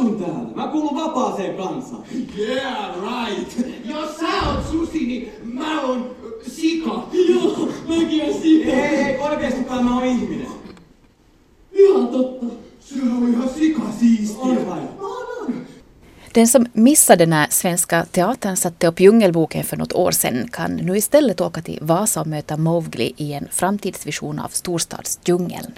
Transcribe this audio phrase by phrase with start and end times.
[0.00, 0.48] asun täällä.
[0.54, 2.02] Mä kuulun vapaaseen kansaan.
[2.38, 3.66] Yeah, right.
[3.84, 6.16] Jos sä oot susi, niin mä oon
[6.48, 7.08] sika.
[7.28, 8.70] Joo, mäkin oon sika.
[8.70, 10.46] Ei, ei, oikeestikaan mä oon ihminen.
[11.72, 12.46] Ihan totta.
[12.80, 14.42] Se on ihan sika siistiä.
[14.42, 14.80] On vai?
[16.34, 20.96] Den som missade när Svenska Teatern satte upp Djungelboken för något år sedan kan nu
[20.96, 25.72] istället åka till Vasa och möta Mowgli i en framtidsvision av storstadsdjungeln.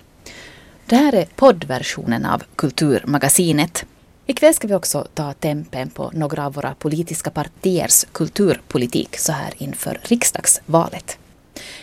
[0.86, 3.84] Det här är poddversionen av Kulturmagasinet.
[4.32, 9.54] Ikväll ska vi också ta tempen på några av våra politiska partiers kulturpolitik så här
[9.58, 11.18] inför riksdagsvalet.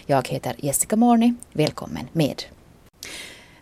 [0.05, 1.33] Jag heter Jessica Morni.
[1.53, 2.43] Välkommen med.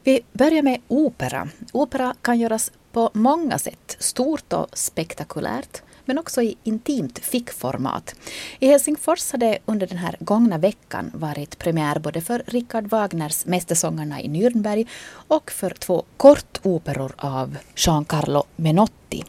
[0.03, 1.49] Vi börjar med opera.
[1.71, 8.15] Opera kan göras på många sätt, stort och spektakulärt, men också i intimt fickformat.
[8.59, 13.45] I Helsingfors har det under den här gångna veckan varit premiär både för Richard Wagners
[13.45, 14.88] Mästersångarna i Nürnberg
[15.27, 19.23] och för två kortoperor av Giancarlo Menotti.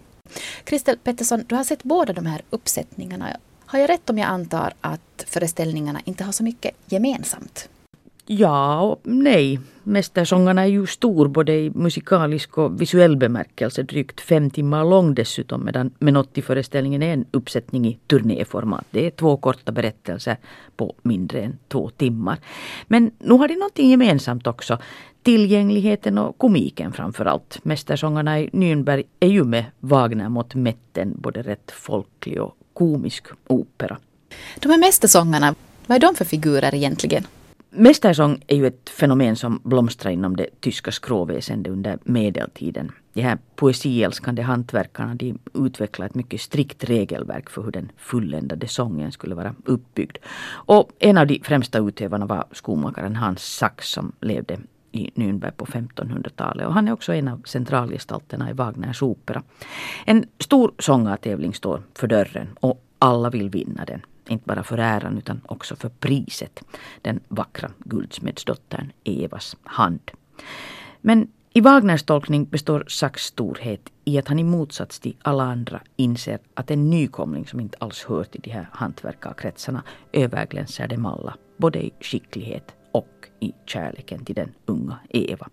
[0.64, 3.36] Kristel Pettersson, du har sett båda de här uppsättningarna.
[3.66, 7.68] Har jag rätt om jag antar att föreställningarna inte har så mycket gemensamt?
[8.30, 9.60] Ja och nej.
[9.82, 13.82] Mästersångarna är ju stor både i musikalisk och visuell bemärkelse.
[13.82, 18.84] Drygt fem timmar lång dessutom medan Menotti-föreställningen är en uppsättning i turnéformat.
[18.90, 20.36] Det är två korta berättelser
[20.76, 22.38] på mindre än två timmar.
[22.86, 24.78] Men nu har de någonting gemensamt också.
[25.22, 27.58] Tillgängligheten och komiken framför allt.
[27.62, 33.98] Mästersångarna i Nürnberg är ju med Wagner mot Metten både rätt folklig och komisk opera.
[34.60, 35.54] De här Mästersångarna,
[35.86, 37.24] vad är de för figurer egentligen?
[37.70, 42.92] Mästersång är ju ett fenomen som blomstrar inom det tyska skråväsendet under medeltiden.
[43.12, 49.12] De här poesiälskande hantverkarna de utvecklade ett mycket strikt regelverk för hur den fulländade sången
[49.12, 50.16] skulle vara uppbyggd.
[50.50, 54.58] Och en av de främsta utövarna var skomakaren Hans Sachs som levde
[54.92, 59.42] i Nürnberg på 1500-talet och han är också en av centralgestalterna i Wagners opera.
[60.04, 64.00] En stor sångartävling står för dörren och alla vill vinna den.
[64.28, 66.62] Inte bara för äran utan också för priset.
[67.02, 70.10] Den vackra guldsmedsdottern Evas hand.
[71.00, 75.80] Men i Wagners tolkning består Sachs storhet i att han i motsats till alla andra
[75.96, 81.36] inser att en nykomling som inte alls hör till de här hantverkarkretsarna överglänser dem alla.
[81.56, 85.48] Både i skicklighet och i kärleken till den unga Eva.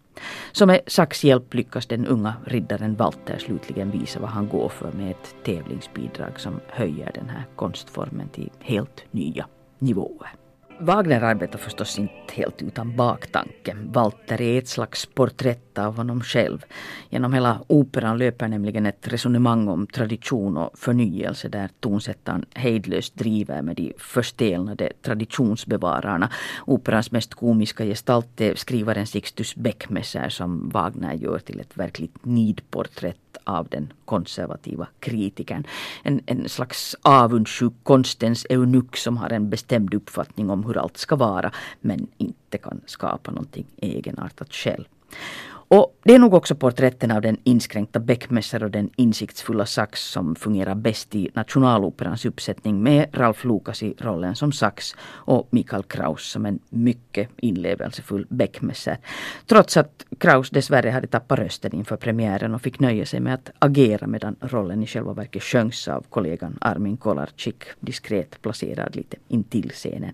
[0.51, 4.91] Så med Sachs hjälp lyckas den unga riddaren Walter slutligen visa vad han går för
[4.91, 9.47] med ett tävlingsbidrag som höjer den här konstformen till helt nya
[9.79, 10.44] nivåer.
[10.79, 13.77] Wagner arbetar förstås inte helt utan baktanke.
[13.93, 16.65] Walter är ett slags porträtt av honom själv.
[17.09, 23.61] Genom hela operan löper nämligen ett resonemang om tradition och förnyelse där tonsättaren hejdlöst driver
[23.61, 26.29] med de förstelnade traditionsbevararna.
[26.65, 33.24] Operans mest komiska gestalt är skrivaren Sixtus Beckmesser som Wagner gör till ett verkligt nidporträtt
[33.45, 35.63] av den konservativa kritikern.
[36.03, 41.15] En, en slags avundsjuk konstens eunuck som har en bestämd uppfattning om hur allt ska
[41.15, 41.51] vara
[41.81, 44.85] men inte kan skapa någonting egenartat själv.
[45.67, 50.35] Och det är nog också porträtten av den inskränkta Beckmesser och den insiktsfulla Sax som
[50.35, 56.31] fungerar bäst i Nationaloperans uppsättning med Ralf Lukas i rollen som Sax och Mikael Kraus
[56.31, 58.97] som en mycket inlevelsefull Beckmesser.
[59.45, 63.51] Trots att Kraus dessvärre hade tappat rösten inför premiären och fick nöja sig med att
[63.59, 69.69] agera medan rollen i själva verket sjöngs av kollegan Armin Kolarczyk diskret placerad lite intill
[69.69, 70.13] scenen.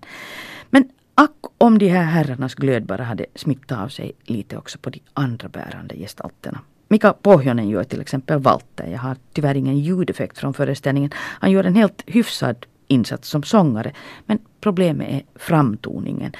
[0.70, 0.90] Men
[1.22, 5.00] Ack om de här herrarnas glöd bara hade smittat av sig lite också på de
[5.14, 6.60] andra bärande gestalterna.
[6.88, 8.88] Mika Pohjonen gör till exempel Walter.
[8.88, 11.12] Jag har tyvärr ingen ljudeffekt från föreställningen.
[11.16, 13.94] Han gör en helt hyfsad insats som sångare.
[14.26, 16.32] Men problemet är framtoningen.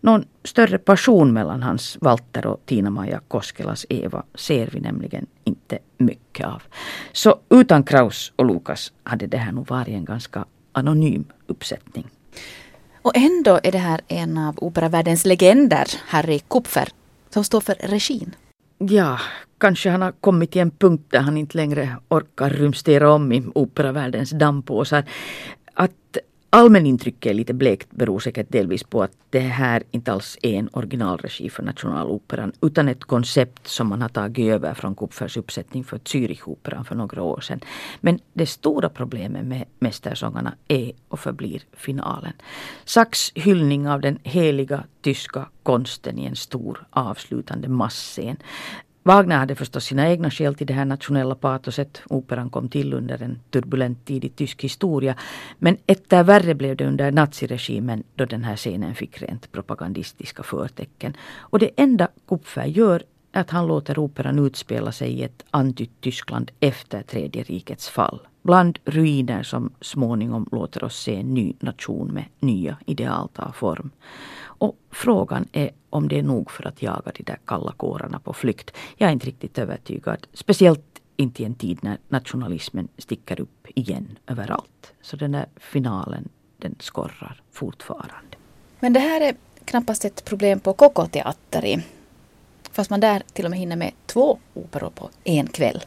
[0.00, 6.46] Någon större passion mellan hans Walter och Tina-Maja Koskelas Eva ser vi nämligen inte mycket
[6.46, 6.62] av.
[7.12, 12.06] Så utan Kraus och Lukas hade det här nog varit en ganska anonym uppsättning.
[13.04, 16.88] Och ändå är det här en av operavärldens legender, Harry Kupfer,
[17.30, 18.34] som står för regin.
[18.78, 19.20] Ja,
[19.58, 23.44] kanske han har kommit till en punkt där han inte längre orkar rumstera om i
[23.54, 25.04] operavärldens dammpåsar.
[25.74, 26.18] Att
[26.54, 30.68] Allmänintrycket är lite blekt beror säkert delvis på att det här inte alls är en
[30.72, 35.98] originalregi för Nationaloperan utan ett koncept som man har tagit över från Kupfers uppsättning för
[35.98, 37.60] Zürichoperan för några år sedan.
[38.00, 42.32] Men det stora problemet med Mästersångarna är och förblir finalen.
[42.84, 48.36] Sachs hyllning av den heliga tyska konsten i en stor avslutande massscen.
[49.06, 52.02] Wagner hade förstås sina egna skäl till det här nationella patoset.
[52.06, 55.14] Operan kom till under en turbulent tid i tysk historia.
[55.58, 61.16] Men etter värre blev det under naziregimen då den här scenen fick rent propagandistiska förtecken.
[61.38, 63.02] Och det enda Kupfer gör
[63.40, 68.20] att han låter operan utspela sig i ett antytt Tyskland efter tredje rikets fall.
[68.42, 73.90] Bland ruiner som småningom låter oss se en ny nation med nya ideal ta form.
[74.36, 78.32] Och frågan är om det är nog för att jaga de där kalla kårarna på
[78.32, 78.70] flykt.
[78.96, 80.26] Jag är inte riktigt övertygad.
[80.32, 84.92] Speciellt inte i en tid när nationalismen sticker upp igen överallt.
[85.02, 86.28] Så den där finalen,
[86.58, 88.36] den skorrar fortfarande.
[88.80, 89.34] Men det här är
[89.64, 91.82] knappast ett problem på Koko Teatteri.
[92.74, 95.84] Fast man där till och med hinner med två operor på en kväll.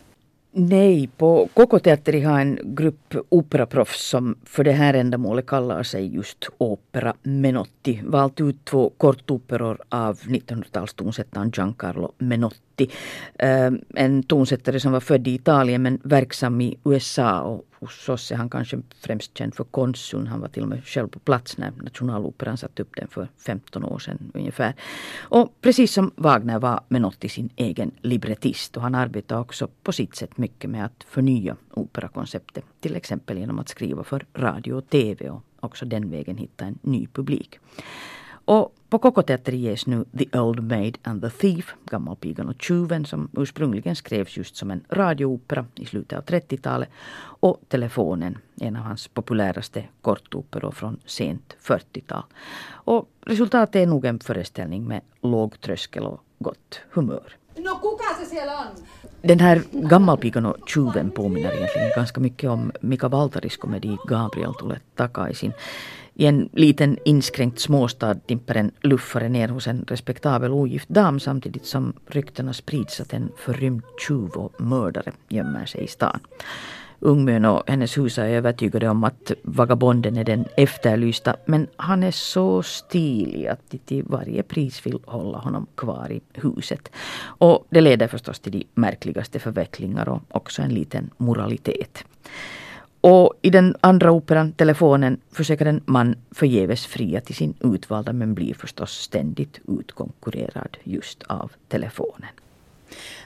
[0.52, 6.16] Nej, på Koko Teateri har en grupp operaproffs som för det här ändamålet kallar sig
[6.16, 12.67] just Opera Menotti valt ut två kortoperor av 1900-talstonsättaren Giancarlo Menotti.
[12.82, 18.32] Eh, en tonsättare som var född i Italien men verksam i USA och hos oss
[18.32, 20.28] är han kanske främst känd för konsuln.
[20.28, 23.84] Han var till och med själv på plats när Nationaloperan satte upp den för 15
[23.84, 24.74] år sedan ungefär.
[25.20, 30.16] Och precis som Wagner var Menotti sin egen librettist och han arbetade också på sitt
[30.16, 32.66] sätt mycket med att förnya operakonceptet.
[32.80, 36.80] Till exempel genom att skriva för radio och TV och också den vägen hitta en
[36.82, 37.60] ny publik.
[38.48, 43.30] Och på Kokoteatern ges nu The Old Maid and the Thief, Gammalpigan och tjuven som
[43.38, 46.90] ursprungligen skrevs just som en radioopera i slutet av 30-talet
[47.40, 52.24] och Telefonen, en av hans populäraste kortoperor från sent 40-tal.
[52.70, 57.36] Och resultatet är nog en föreställning med låg tröskel och gott humör.
[57.58, 58.84] No kuka se siellä on?
[59.22, 64.80] Den här Gammalpigan och tjuven påminner egentligen ganska mycket om Mika Valtaris komedi Gabriel tulee
[64.96, 65.54] takaisin.
[66.20, 71.66] I en liten inskränkt småstad dimper en luffare ner hos en respektabel ogift dam samtidigt
[71.66, 76.20] som ryktena sprids att en förrymd tjuv och mördare gömmer sig i stan.
[77.00, 82.12] Ungmön och hennes hus är övertygade om att vagabonden är den efterlysta men han är
[82.12, 86.92] så stilig att de till varje pris vill hålla honom kvar i huset.
[87.20, 92.06] Och det leder förstås till de märkligaste förvecklingar och också en liten moralitet.
[93.10, 98.34] Och i den andra operan, Telefonen, försöker en man förgäves fria till sin utvalda men
[98.34, 102.30] blir förstås ständigt utkonkurrerad just av telefonen.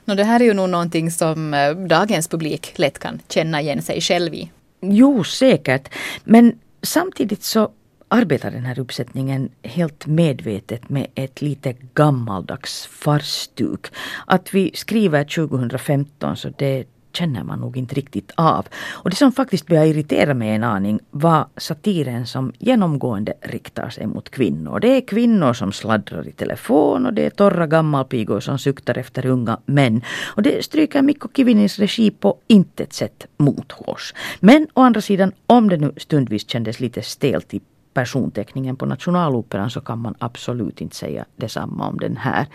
[0.06, 3.81] No, det här är ju nog någonting som eh, dagens publik lätt kan känna igen
[3.81, 4.51] sig själv i.
[4.81, 5.89] Jo, säkert.
[6.24, 7.72] Men samtidigt så
[8.07, 13.88] arbetar den här uppsättningen helt medvetet med ett lite gammaldags farstuk.
[14.25, 18.67] Att vi skriver 2015 så det känner man nog inte riktigt av.
[18.91, 24.07] Och det som faktiskt började irritera mig en aning var satiren som genomgående riktar sig
[24.07, 24.79] mot kvinnor.
[24.79, 29.25] Det är kvinnor som sladdrar i telefon och det är torra gammalpigor som suktar efter
[29.25, 30.01] unga män.
[30.35, 34.13] Och det stryker Mikko Kivinins regi på intet sätt mot oss.
[34.39, 37.61] Men å andra sidan, om det nu stundvis kändes lite stelt i
[37.93, 42.47] personteckningen på Nationaloperan så kan man absolut inte säga detsamma om den här.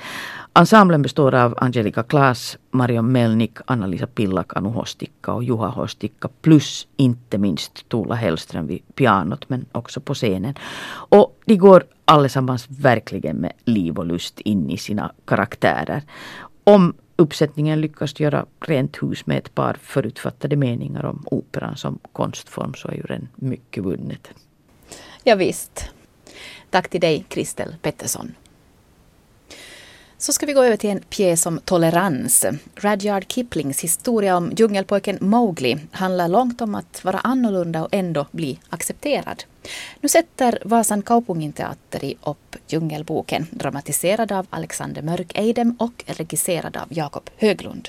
[0.54, 6.86] Ensemblen består av Angelica Klaas, Marion Melnik, Anna-Lisa Pillak, Anu Hostikka och Juha Hostikka plus
[6.96, 10.54] inte minst Tuula Hellström vid pianot men också på scenen.
[11.08, 16.02] Och de går allesammans verkligen med liv och lust in i sina karaktärer.
[16.64, 22.74] Om uppsättningen lyckas göra rent hus med ett par förutfattade meningar om operan som konstform
[22.74, 24.28] så är ju den mycket vunnet.
[25.28, 25.84] Ja, visst.
[26.70, 28.34] Tack till dig, Kristel Pettersson.
[30.18, 32.46] Så ska vi gå över till en pjäs om tolerans.
[32.74, 38.58] Rudyard Kiplings historia om djungelpojken Mowgli handlar långt om att vara annorlunda och ändå bli
[38.70, 39.44] accepterad.
[40.00, 47.30] Nu sätter Vasan Kaupunginteatteri upp Djungelboken dramatiserad av Alexander Mörk Eidem och regisserad av Jakob
[47.36, 47.88] Höglund.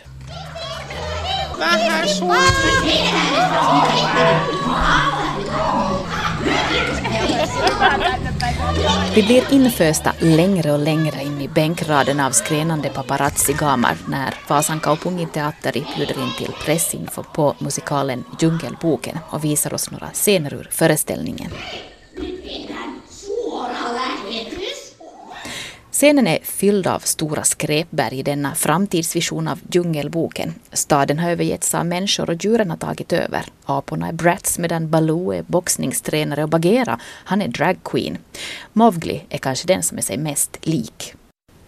[9.16, 15.30] Vi blir infösta längre och längre in i bänkraden av skränande paparazzi-gamar när Vasan Kaupungin
[15.30, 21.52] teatteri bjuder in till pressinfo på musikalen Djungelboken och visar oss några scener ur föreställningen.
[25.98, 30.54] Scenen är fylld av stora skräpberg i denna framtidsvision av Djungelboken.
[30.72, 33.46] Staden har övergetts av människor och djuren har tagit över.
[33.66, 38.18] Aporna är brats medan Baloo är boxningstränare och Bagheera, han är dragqueen.
[38.74, 41.14] Mowgli är kanske den som är sig mest lik.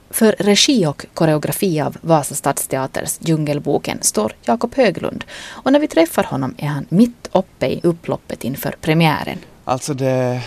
[0.10, 6.24] För regi och koreografi av Vasa stadsteaters Djungelboken står Jakob Höglund och när vi träffar
[6.24, 9.38] honom är han mitt uppe i upploppet inför premiären.
[9.64, 10.42] Alltså det,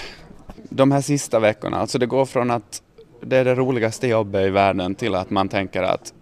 [0.69, 2.83] de här sista veckorna, alltså det går från att
[3.23, 6.13] det är det roligaste jobbet i världen till att man tänker att,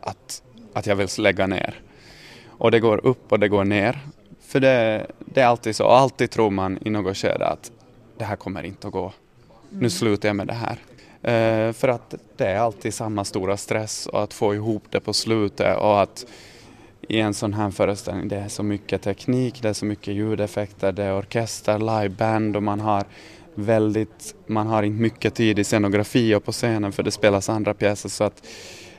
[0.00, 1.80] att, att jag vill lägga ner.
[2.46, 3.98] Och det går upp och det går ner.
[4.40, 7.72] För det, det är alltid så, alltid tror man i något skede att
[8.18, 9.12] det här kommer inte att gå.
[9.70, 10.78] Nu slutar jag med det här.
[11.22, 15.12] Eh, för att det är alltid samma stora stress och att få ihop det på
[15.12, 16.26] slutet och att
[17.08, 20.92] i en sån här föreställning det är så mycket teknik, det är så mycket ljudeffekter,
[20.92, 23.04] det är orkester, liveband och man har
[23.58, 27.74] väldigt, man har inte mycket tid i scenografi och på scenen för det spelas andra
[27.74, 28.46] pjäser så att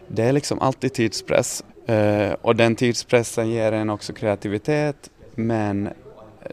[0.07, 5.89] det är liksom alltid tidspress eh, och den tidspressen ger en också kreativitet men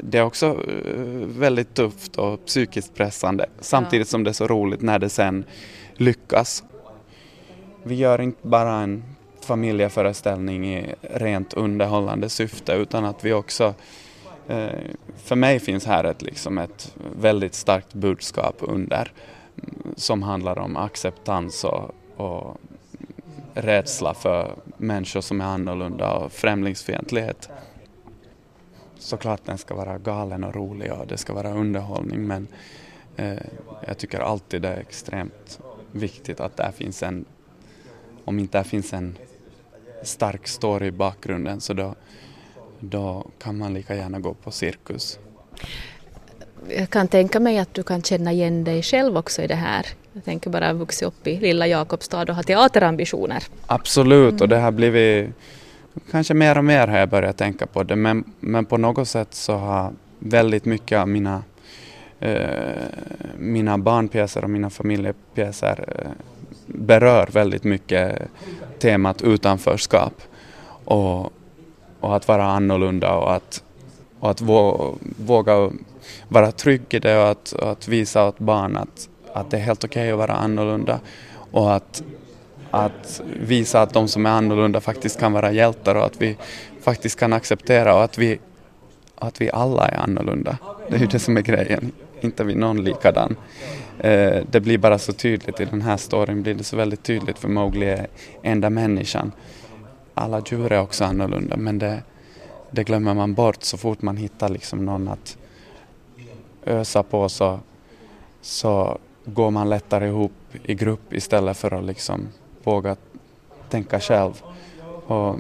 [0.03, 4.83] det är också eh, väldigt tufft och psykiskt pressande samtidigt som det är så roligt
[4.83, 5.45] när det sen
[5.95, 6.65] lyckas.
[7.83, 9.05] Vi gör inte bara en
[9.41, 13.75] familjeföreställning i rent underhållande syfte utan att vi också
[14.49, 14.81] Eh,
[15.17, 19.13] för mig finns här ett, liksom ett väldigt starkt budskap under
[19.97, 22.61] som handlar om acceptans och, och
[23.55, 27.51] rädsla för människor som är annorlunda och främlingsfientlighet.
[28.99, 32.49] Såklart den ska vara galen och rolig och det ska vara underhållning men
[33.17, 33.39] eh,
[33.87, 35.61] jag tycker alltid det är extremt
[35.93, 37.25] viktigt att där finns en,
[38.25, 39.19] om inte där finns en
[40.03, 41.95] stark story i bakgrunden så då,
[42.91, 45.19] då kan man lika gärna gå på cirkus.
[46.69, 49.87] Jag kan tänka mig att du kan känna igen dig själv också i det här.
[50.13, 53.43] Jag tänker bara vuxit upp i lilla Jakobstad och ha teaterambitioner.
[53.67, 55.31] Absolut och det har blivit
[56.11, 59.35] kanske mer och mer har jag börjat tänka på det men, men på något sätt
[59.35, 61.43] så har väldigt mycket av mina,
[62.21, 62.39] eh,
[63.39, 66.11] mina barnpjäser och mina familjepjäser eh,
[66.67, 68.19] berör väldigt mycket
[68.79, 70.23] temat utanförskap
[70.85, 71.33] och,
[72.05, 73.63] och att vara annorlunda och att,
[74.21, 74.41] och att
[75.17, 75.71] våga
[76.29, 79.61] vara trygg i det och att, och att visa åt barn att, att det är
[79.61, 81.01] helt okej okay att vara annorlunda
[81.51, 82.03] och att,
[82.71, 86.37] att visa att de som är annorlunda faktiskt kan vara hjältar och att vi
[86.81, 88.39] faktiskt kan acceptera och att vi,
[89.17, 90.59] att vi alla är annorlunda.
[90.89, 93.37] Det är ju det som är grejen, inte vi någon likadan.
[93.99, 97.39] Eh, det blir bara så tydligt i den här storyn, blir det så väldigt tydligt
[97.39, 98.07] för Mowgli är
[98.43, 99.33] enda människan.
[100.15, 102.03] Alla djur är också annorlunda men det,
[102.71, 105.37] det glömmer man bort så fort man hittar liksom någon att
[106.67, 107.61] ösa på så,
[108.41, 112.29] så går man lättare ihop i grupp istället för att liksom
[112.63, 112.97] våga
[113.69, 114.43] tänka själv.
[115.07, 115.37] Och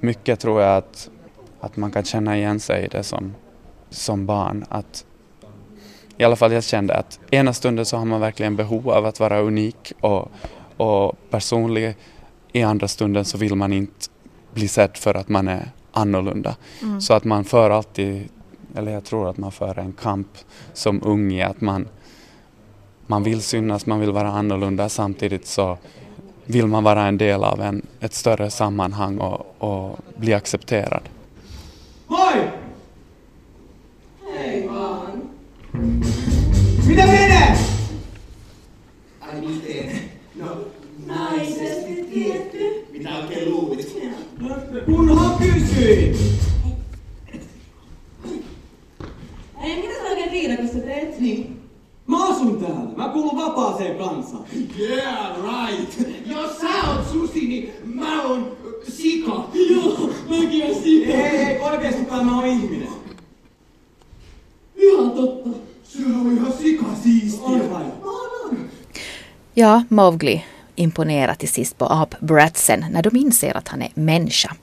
[0.00, 1.10] mycket tror jag att,
[1.60, 3.34] att man kan känna igen sig i det som,
[3.90, 4.64] som barn.
[4.68, 5.04] Att
[6.16, 9.20] i alla fall jag kände att ena stunden så har man verkligen behov av att
[9.20, 10.30] vara unik och,
[10.76, 11.96] och personlig.
[12.56, 14.06] I andra stunden så vill man inte
[14.54, 16.56] bli sedd för att man är annorlunda.
[16.82, 17.00] Mm.
[17.00, 18.28] Så att man för alltid,
[18.74, 20.28] eller jag tror att man för en kamp
[20.72, 21.88] som ung i att man,
[23.06, 25.78] man vill synas, man vill vara annorlunda samtidigt så
[26.44, 31.02] vill man vara en del av en, ett större sammanhang och, och bli accepterad.
[32.06, 32.50] Moi!
[34.36, 35.28] Hej barn!
[36.88, 37.73] Mitä menee?
[44.96, 46.16] Kunhan kysyin.
[49.62, 51.20] Ei, mitä sä oikein viidakossa teet?
[51.20, 51.60] Niin.
[52.06, 52.90] Mä asun täällä.
[52.96, 54.44] Mä kuulun vapaaseen kansaan.
[54.80, 56.10] Yeah, right.
[56.26, 58.56] Jos sä oot susi, niin mä oon
[58.88, 59.48] sika.
[59.70, 61.12] Joo, mäkin oon sika.
[61.12, 62.88] Ei, ei, oikeestikaan mä oon ihminen.
[64.76, 65.50] Ihan totta.
[65.84, 67.44] Se on ihan sikasiistiä.
[67.44, 67.84] On vai?
[69.56, 70.42] Ja, Mowgli
[70.76, 74.56] imponerar till sist på apbratsen när de inser att han är människa.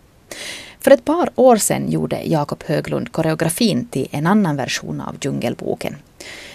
[0.79, 5.95] För ett par år sedan gjorde Jakob Höglund koreografin till en annan version av Djungelboken.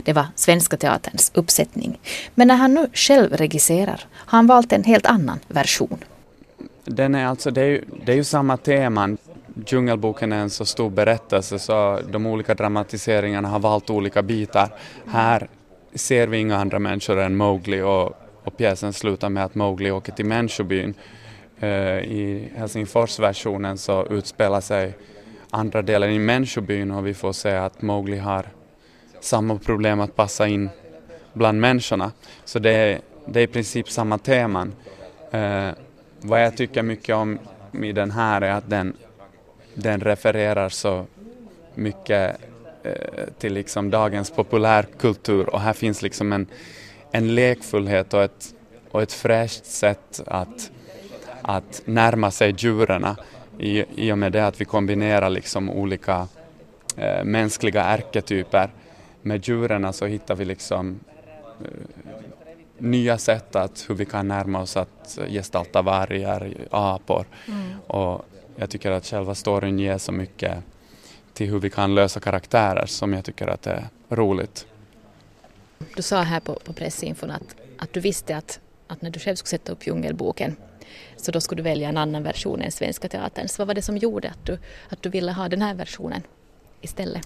[0.03, 1.99] Det var Svenska Teaterns uppsättning.
[2.35, 5.99] Men när han nu själv regisserar har han valt en helt annan version.
[6.85, 9.19] Den är alltså, det är ju, det är ju samma teman.
[9.67, 14.75] Djungelboken är en så stor berättelse så de olika dramatiseringarna har valt olika bitar.
[15.07, 15.49] Här
[15.95, 18.13] ser vi inga andra människor än Mowgli och,
[18.45, 20.95] och pjäsen slutar med att Mowgli åker till människobyn.
[21.61, 24.95] Eh, I Helsingforsversionen så utspelar sig
[25.51, 28.47] andra delen i människobyn och vi får se att Mowgli har
[29.21, 30.71] samma problem att passa in
[31.33, 32.13] bland människorna.
[32.45, 34.73] Så det är, det är i princip samma teman.
[35.31, 35.69] Eh,
[36.21, 37.39] vad jag tycker mycket om
[37.73, 38.97] i den här är att den,
[39.75, 41.07] den refererar så
[41.75, 42.37] mycket
[42.83, 42.93] eh,
[43.39, 46.47] till liksom dagens populärkultur och här finns liksom en,
[47.11, 48.55] en lekfullhet och ett,
[48.91, 50.71] och ett fräscht sätt att,
[51.49, 53.07] att närma sig djuren
[53.59, 56.29] i, i och med det att vi kombinerar liksom olika
[56.97, 58.71] eh, mänskliga ärketyper.
[59.23, 61.01] Med djuren så hittar vi liksom
[61.61, 61.67] eh,
[62.79, 67.27] nya sätt att hur vi kan närma oss att gestalta vargar, apor.
[67.49, 67.81] Mm.
[67.87, 68.27] Och
[68.57, 70.59] jag tycker att själva storyn ger så mycket
[71.33, 74.67] till hur vi kan lösa karaktärer som jag tycker att är roligt.
[75.97, 79.37] Du sa här på, på pressinfon att att du visste att, att när du själv
[79.37, 80.57] skulle sätta upp Djungelboken
[81.17, 83.59] så då skulle du välja en annan version än Svenska Teaterns.
[83.59, 84.59] Vad var det som gjorde att du,
[84.89, 86.23] att du ville ha den här versionen
[86.81, 87.23] istället?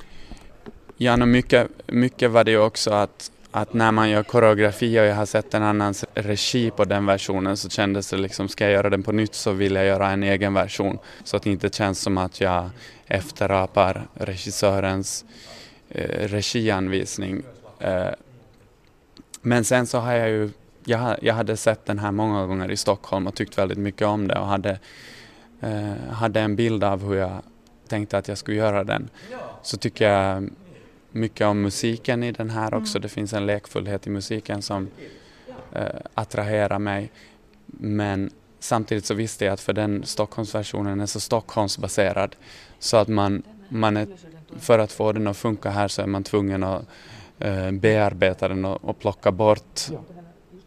[0.97, 5.04] Ja, no, mycket, mycket var det ju också att, att när man gör koreografi och
[5.04, 8.73] jag har sett en annans regi på den versionen så kändes det liksom, ska jag
[8.73, 10.99] göra den på nytt så vill jag göra en egen version.
[11.25, 12.70] Så att det inte känns som att jag
[13.06, 15.25] efterapar regissörens
[15.88, 17.42] eh, regianvisning.
[17.78, 18.09] Eh,
[19.42, 20.50] men sen så har jag ju,
[20.90, 24.28] jag, jag hade sett den här många gånger i Stockholm och tyckt väldigt mycket om
[24.28, 24.78] det och hade,
[25.61, 27.42] eh, hade en bild av hur jag
[27.88, 29.11] tänkte att jag skulle göra den.
[29.62, 30.50] Så tycker jag
[31.11, 32.99] mycket om musiken i den här också.
[32.99, 33.02] Mm.
[33.02, 34.88] Det finns en lekfullhet i musiken som
[35.73, 37.11] eh, attraherar mig.
[37.66, 42.37] Men samtidigt så visste jag att för den Stockholmsversionen är så Stockholmsbaserad
[42.78, 44.09] så att man, man är,
[44.59, 46.85] för att få den att funka här så är man tvungen att
[47.38, 49.90] eh, bearbeta den och, och plocka bort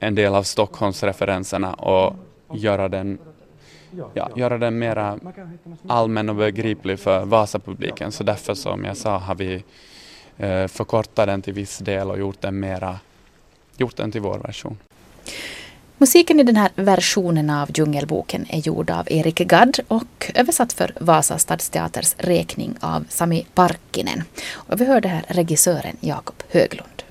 [0.04, 2.16] en del av Stockholmsreferenserna och
[2.54, 3.18] göra den
[4.14, 5.20] ja, göra den mera
[5.88, 8.12] allmän och begriplig för Vasapubliken.
[8.12, 9.64] Så därför som jag sa har vi
[10.38, 13.00] eh, förkortat den till viss del och gjort den, mera,
[13.78, 14.78] gjort den till vår version.
[15.98, 20.94] Musiken i den här versionen av Djungelboken är gjord av Erik Gadd och översatt för
[21.00, 24.24] Vasa stadsteaters räkning av Sami Parkkinen.
[24.54, 27.03] Och vi hörde här regissören Jakob Höglund.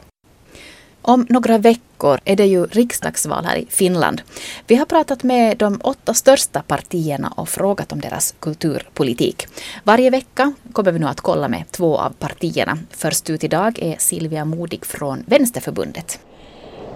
[1.04, 4.22] Om några veckor är det ju riksdagsval här i Finland.
[4.66, 9.46] Vi har pratat med de åtta största partierna och frågat om deras kulturpolitik.
[9.84, 12.78] Varje vecka kommer vi nu att kolla med två av partierna.
[12.90, 16.20] Först ut idag är Silvia Modig från Vänsterförbundet.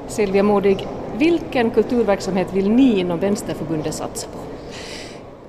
[0.08, 0.86] Silvia Modig,
[1.18, 4.55] vilken kulturverksamhet vill ni inom Vänsterförbundet satsa på?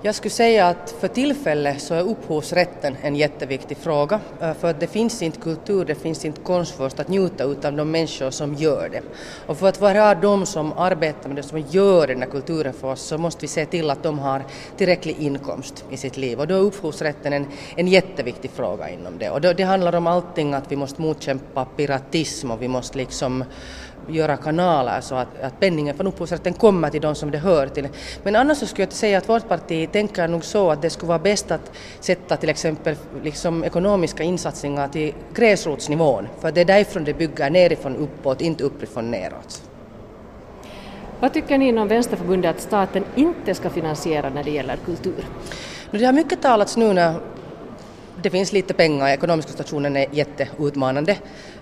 [0.01, 4.80] Jag skulle säga att för tillfället så är upphovsrätten en jätteviktig fråga eh, för att
[4.80, 8.30] det finns inte kultur, det finns inte konst för oss att njuta utav de människor
[8.30, 9.01] som gör det.
[9.48, 12.92] Och för att vara de som arbetar med det, som gör den här kulturen för
[12.92, 14.44] oss så måste vi se till att de har
[14.77, 19.30] tillräcklig inkomst i sitt liv och då är upphovsrätten en, en jätteviktig fråga inom det.
[19.30, 23.43] Och då, det handlar om allting att vi måste motkämpa piratism och vi måste liksom
[24.10, 27.88] göra kanaler så att, att penningen från upphovsrätten kommer till de som det hör till.
[28.24, 31.08] Men annars så skulle jag säga att vårt parti tänker nog så att det skulle
[31.08, 37.04] vara bäst att sätta till exempel liksom ekonomiska insatser till gräsrotsnivån, för det är därifrån
[37.04, 39.62] det bygger nerifrån uppåt, inte uppifrån neråt.
[41.19, 45.26] Vad tycker ni inom Vänsterförbundet att staten inte ska finansiera när det gäller kultur?
[45.91, 47.13] Det har mycket talats nu när
[48.21, 51.17] det finns lite pengar, ekonomiska situationen är jätteutmanande,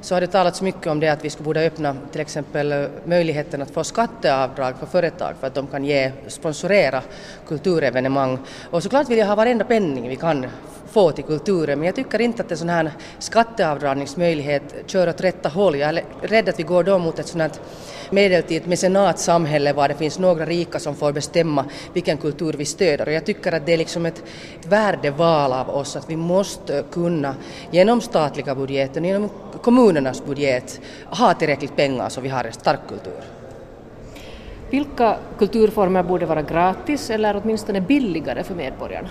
[0.06, 2.86] så har det talats mycket om det att vi skulle borde öppna till exempel eh,
[3.06, 7.02] möjligheten att få skatteavdrag för företag för att de kan ge, sponsorera
[7.48, 8.40] kulturevenemang.
[8.72, 10.46] Och såklart vill jag ha varenda penning vi kan
[10.96, 15.50] få till kulturen, men jag tycker inte att en sån här skatteavdragningsmöjlighet kör åt rätta
[15.50, 15.76] håll.
[15.76, 17.52] Jag är rädd att vi går då mot ett sånt här
[18.10, 23.08] medeltid mecenatsamhälle var det finns några rika som får bestämma vilken kultur vi stöder.
[23.08, 24.24] Och jag tycker att det är liksom ett
[24.68, 27.36] värdeval av oss att vi måste kunna
[27.72, 29.30] genom statliga budgeten, genom
[29.62, 33.22] kommunernas budget ha tillräckligt pengar så vi har en stark kultur.
[34.70, 39.10] Vilka kulturformer borde vara gratis eller åtminstone billigare för medborgarna?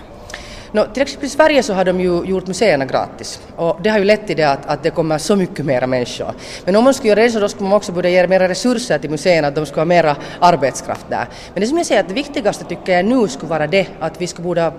[0.74, 3.98] No, till exempel i Sverige så har de ju gjort museerna gratis och det har
[3.98, 6.34] ju lett till det att, att det kommer så mycket mera människor.
[6.64, 8.98] Men om man skulle göra det så då skulle man också börja ge mera resurser
[8.98, 11.28] till museerna, att de skulle ha mera arbetskraft där.
[11.52, 14.20] Men det som jag säger att det viktigaste tycker jag nu skulle vara det att
[14.20, 14.72] vi skulle borde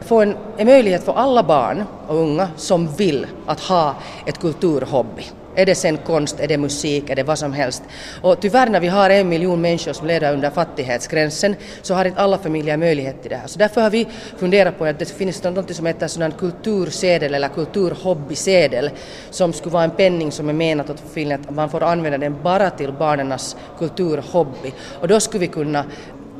[0.00, 3.94] få en, en möjlighet för alla barn och unga som vill att ha
[4.26, 5.24] ett kulturhobby.
[5.54, 7.82] Är det sen konst, är det musik, är det vad som helst.
[8.22, 12.20] Och tyvärr när vi har en miljon människor som lever under fattighetsgränsen så har inte
[12.20, 13.46] alla familjer möjlighet till det här.
[13.46, 17.48] Så därför har vi funderat på att det finns något som heter sådan kultursedel eller
[17.48, 18.90] kulturhobbysedel
[19.30, 21.00] som skulle vara en penning som är menat att
[21.32, 24.72] att man får använda den bara till barnens kulturhobby.
[25.00, 25.84] Och då skulle vi kunna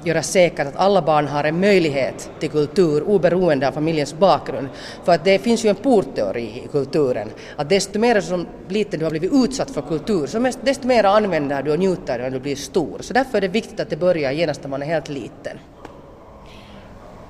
[0.05, 4.69] göra säkert att alla barn har en möjlighet till kultur oberoende av familjens bakgrund.
[5.05, 9.05] För att det finns ju en portteori i kulturen, att desto mer som liten du
[9.05, 12.57] har blivit utsatt för kultur, så desto mer använder du och njuter när du blir
[12.57, 12.99] stor.
[13.01, 15.59] Så därför är det viktigt att det börjar genast när man är helt liten.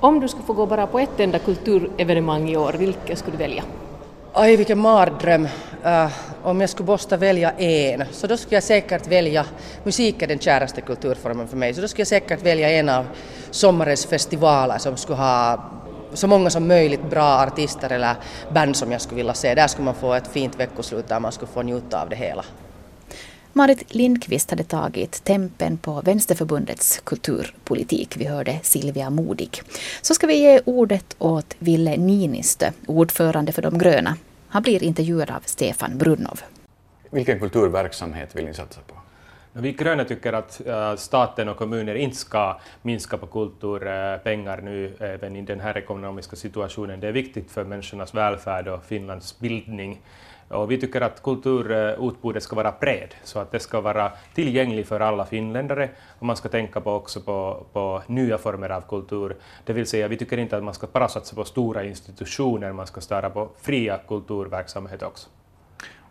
[0.00, 3.42] Om du skulle få gå bara på ett enda kulturevenemang i år, vilket skulle du
[3.42, 3.62] välja?
[4.33, 5.45] Aj, vilken mardröm.
[5.85, 6.11] Uh, äh,
[6.43, 9.47] om jag skulle måste välja en, så då skulle jag säkert välja,
[9.85, 13.07] musik är den käraste kulturformen för mig, så då skulle jag säkert välja en av
[13.51, 15.64] sommarens festivaler som skulle ha
[16.12, 18.14] så många som möjligt bra artister eller
[18.53, 19.55] band som jag skulle vilja se.
[19.55, 22.45] Där skulle man få ett fint veckoslut där man skulle få njuta av det hela.
[23.52, 28.16] Marit Lindqvist hade tagit tempen på Vänsterförbundets kulturpolitik.
[28.16, 29.62] Vi hörde Silvia Modig.
[30.02, 34.16] Så ska vi ge ordet åt Ville Niinistö, ordförande för De gröna.
[34.48, 36.40] Han blir intervjuad av Stefan Brunnov.
[37.10, 38.94] Vilken kulturverksamhet vill ni satsa på?
[39.52, 40.60] Vi gröna tycker att
[41.00, 47.00] staten och kommuner inte ska minska på kulturpengar nu även i den här ekonomiska situationen.
[47.00, 50.00] Det är viktigt för människornas välfärd och Finlands bildning.
[50.50, 55.00] Och vi tycker att kulturutbudet ska vara bred, så att det ska vara tillgängligt för
[55.00, 55.88] alla finländare.
[56.18, 59.36] Och man ska tänka på också på, på nya former av kultur.
[59.64, 62.86] Det vill säga, vi tycker inte att man ska bara satsa på stora institutioner, man
[62.86, 65.28] ska starta på fria kulturverksamheter också.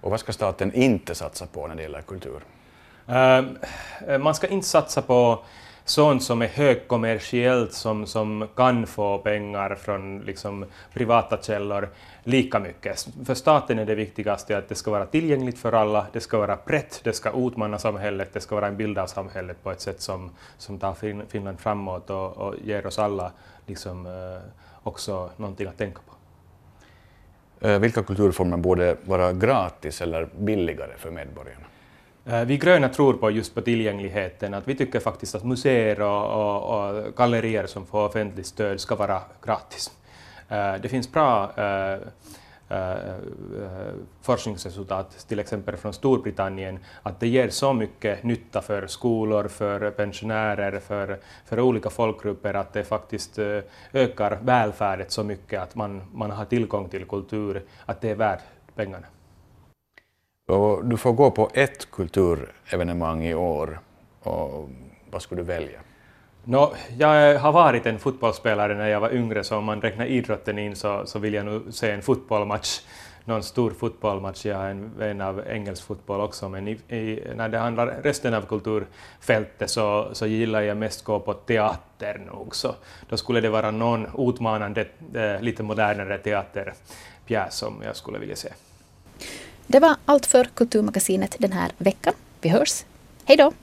[0.02, 2.42] Och vad ska staten inte satsa på när det gäller kultur?
[3.06, 3.58] Um,
[4.24, 5.44] man ska inte satsa på
[5.90, 11.90] sånt som är högkommersiellt som, som kan få pengar från liksom, privata källor
[12.24, 13.08] lika mycket.
[13.26, 16.58] För staten är det viktigaste att det ska vara tillgängligt för alla, det ska vara
[16.66, 20.02] brett, det ska utmana samhället, det ska vara en bild av samhället på ett sätt
[20.02, 23.32] som, som tar fin Finland framåt och, och ger oss alla
[23.66, 24.42] liksom, eh,
[24.84, 26.14] också någonting att tänka på.
[27.68, 31.66] Eh, vilka kulturformer borde vara gratis eller billigare för medborgarna?
[32.26, 36.26] Eh, vi gröna tror på just på tillgängligheten, att vi tycker faktiskt att museer och,
[36.26, 39.92] och, och gallerier som får offentligt stöd ska vara gratis.
[40.50, 41.98] Eh, det finns bra eh,
[44.22, 50.80] forskningsresultat, till exempel från Storbritannien, att det ger så mycket nytta för skolor, för pensionärer,
[50.80, 53.40] för, för olika folkgrupper, att det faktiskt
[53.94, 58.44] ökar välfärden så mycket att man, man har tillgång till kultur, att det är värt
[58.76, 59.08] pengarna.
[60.50, 63.80] Och du får gå på ett kulturevenemang i år.
[64.24, 64.70] Och
[65.12, 65.80] vad skulle du välja?
[66.44, 70.60] No, jag har varit en fotbollsspelare när jag var yngre, så om man räknar idrotten
[70.60, 72.82] in så, så vill jag nog se en fotbollsmatch.
[73.26, 74.46] Någon stor fotbollsmatch.
[74.46, 78.34] Jag är en vän av engelsk fotboll också, men i, i, när det handlar resten
[78.34, 82.56] av kulturfältet så, så gillar jag mest gå på teater nog.
[82.56, 82.76] Så
[83.10, 84.86] då skulle det vara någon utmanande,
[85.16, 88.50] eh, lite modernare teaterpjäs som jag skulle vilja se.
[89.72, 92.14] Det var allt för Kulturmagasinet den här veckan.
[92.42, 92.84] Vi hörs.
[93.26, 93.54] Hej då!